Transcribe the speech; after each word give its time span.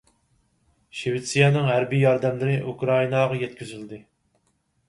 شىۋېتسىيەنىڭ 1.01 1.69
ھەربىي 1.71 2.01
ياردەملىرى 2.05 2.57
ئۇكرائىناغا 2.73 3.39
يەتكۈزۈلدى. 3.45 4.01